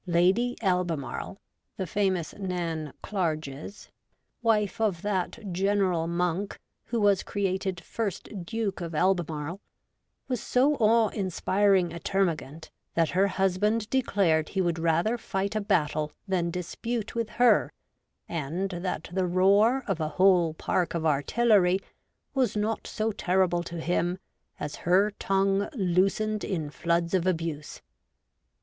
Lady 0.07 0.57
Albemarle, 0.63 1.37
the 1.77 1.85
famous 1.85 2.33
Nan 2.33 2.91
Clarges, 3.03 3.91
wife 4.41 4.81
of 4.81 5.03
that 5.03 5.37
General 5.51 6.07
Monk 6.07 6.59
who 6.85 6.99
was 6.99 7.21
created 7.21 7.79
first 7.79 8.27
Duke 8.43 8.81
of 8.81 8.95
Albemarle, 8.95 9.61
was 10.27 10.41
so 10.41 10.73
awe 10.77 11.09
inspiring 11.09 11.93
a 11.93 11.99
termagant 11.99 12.71
that 12.95 13.09
her 13.11 13.27
husband 13.27 13.87
declared 13.91 14.49
he 14.49 14.59
would 14.59 14.79
rather 14.79 15.19
fight 15.19 15.55
a 15.55 15.61
battle 15.61 16.11
than 16.27 16.49
dispute 16.49 17.13
with 17.13 17.29
her, 17.37 17.71
and 18.27 18.71
that 18.71 19.07
the 19.13 19.27
roar 19.27 19.83
of 19.85 19.99
a 20.01 20.09
whole 20.17 20.55
park 20.55 20.95
of 20.95 21.05
artillery 21.05 21.79
was 22.33 22.55
not 22.57 22.87
so 22.87 23.11
terrible 23.11 23.61
to 23.61 23.79
him 23.79 24.17
as 24.59 24.77
her 24.77 25.11
tongue 25.19 25.69
loosened 25.75 26.43
in 26.43 26.71
64 26.71 26.71
REVOLTED 26.71 26.71
WOMAN. 26.71 26.71
floods 27.01 27.13
of 27.13 27.27
abuse. 27.27 27.81